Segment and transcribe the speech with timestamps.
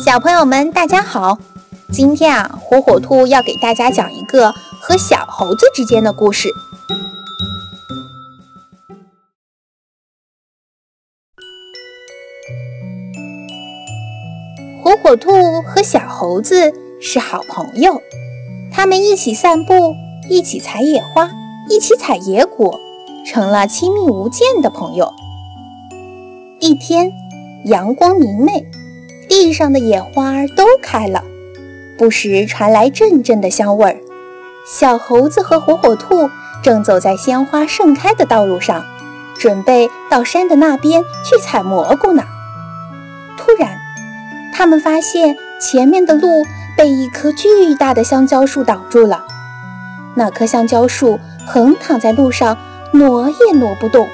[0.00, 1.38] 小朋友们，大家好！
[1.92, 6.48] 今天啊，火火兔要给大家讲一个和小猴子之间的故事。
[14.82, 15.30] 火火兔
[15.62, 18.00] 和小猴子是好朋友，
[18.72, 19.94] 他们一起散步，
[20.28, 21.30] 一起采野花，
[21.68, 22.78] 一起采野果，
[23.26, 25.12] 成了亲密无间的朋友。
[26.60, 27.12] 一天，
[27.66, 28.64] 阳光明媚。
[29.42, 31.24] 地上的野花都开了，
[31.98, 33.96] 不时传来阵阵的香味儿。
[34.64, 36.30] 小猴子和火火兔
[36.62, 38.84] 正走在鲜花盛开的道路上，
[39.36, 42.22] 准备到山的那边去采蘑菇呢。
[43.36, 43.76] 突然，
[44.54, 46.28] 他们发现前面的路
[46.76, 49.24] 被一棵巨大的香蕉树挡住了。
[50.14, 51.18] 那棵香蕉树
[51.48, 52.56] 横躺在路上，
[52.92, 54.06] 挪也挪不动。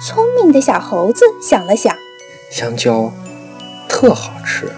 [0.00, 1.92] 聪明的小猴子想了想，
[2.52, 3.12] 香蕉。
[3.92, 4.72] 特好吃，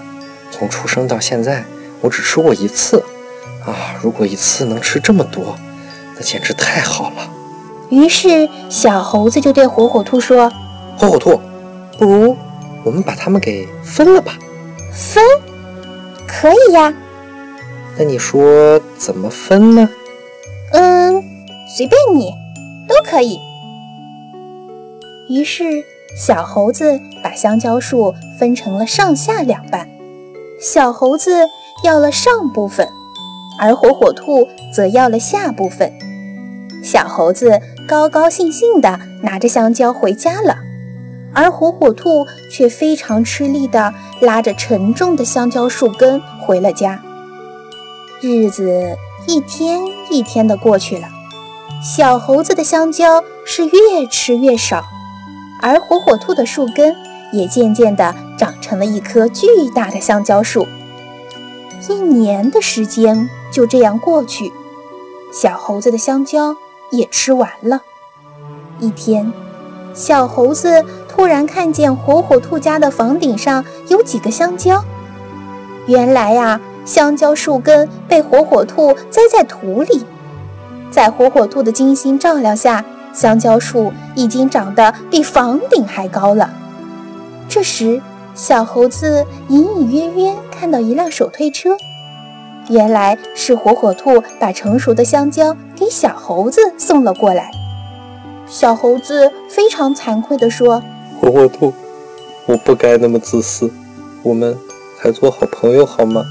[0.50, 1.64] 从出生到现在，
[2.00, 3.02] 我只吃过一次。
[3.64, 5.56] 啊，如果一次能吃这么多，
[6.16, 7.30] 那简直太好了。
[7.90, 10.52] 于是小猴子就对火火兔说
[10.98, 11.40] ：“火火兔，
[11.96, 12.36] 不如
[12.84, 14.34] 我们把它们给分了吧？”
[14.92, 15.24] 分？
[16.26, 16.92] 可以呀。
[17.96, 19.88] 那你说怎么分呢？
[20.72, 21.22] 嗯，
[21.74, 22.32] 随便你，
[22.88, 23.38] 都可以。
[25.30, 25.84] 于是。
[26.16, 29.88] 小猴子把香蕉树分成了上下两半，
[30.60, 31.48] 小猴子
[31.82, 32.88] 要了上部分，
[33.58, 35.92] 而火火兔则要了下部分。
[36.84, 40.56] 小猴子高高兴兴地拿着香蕉回家了，
[41.34, 47.02] 而火火兔却非常吃力地拉着沉重的香蕉树根回了家。
[48.20, 48.96] 日子
[49.26, 51.08] 一天一天地过去了，
[51.82, 54.84] 小猴子的香蕉是越吃越少。
[55.60, 56.94] 而火火兔的树根
[57.32, 60.66] 也渐渐地长成了一棵巨大的香蕉树。
[61.88, 64.52] 一年的时间就这样过去，
[65.32, 66.56] 小猴子的香蕉
[66.90, 67.82] 也吃完了。
[68.78, 69.32] 一天，
[69.92, 74.82] 小猴子突然看见火火兔家的房顶上有几个香蕉。
[75.86, 80.04] 原来呀，香蕉树根被火火兔栽在土里，
[80.90, 82.84] 在火火兔的精心照料下。
[83.14, 86.50] 香蕉树已经长得比房顶还高了。
[87.48, 88.00] 这时，
[88.34, 91.76] 小猴子隐隐约约看到一辆手推车，
[92.68, 97.50] 原来是火火兔把成熟的香蕉给小猴子送了过来。
[98.46, 100.82] 小猴子非常惭愧地说
[101.20, 101.72] ：“火火兔，
[102.46, 103.70] 我不该那么自私，
[104.22, 104.56] 我们
[104.98, 106.24] 还做好朋友好吗？”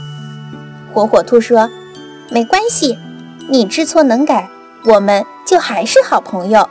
[0.93, 1.69] 火火兔说
[2.29, 2.97] ：“没关系，
[3.49, 4.49] 你知错能改。”
[4.85, 6.67] 我们就还是好朋友。